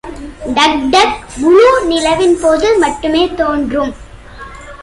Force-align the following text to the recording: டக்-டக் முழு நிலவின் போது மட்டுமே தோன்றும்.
டக்-டக் 0.53 1.19
முழு 1.37 1.85
நிலவின் 1.85 2.37
போது 2.41 2.77
மட்டுமே 2.77 3.27
தோன்றும். 3.35 3.91